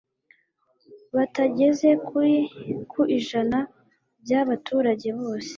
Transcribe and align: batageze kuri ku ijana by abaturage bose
batageze 1.15 1.89
kuri 2.07 2.35
ku 2.91 3.01
ijana 3.17 3.59
by 4.23 4.31
abaturage 4.41 5.07
bose 5.19 5.49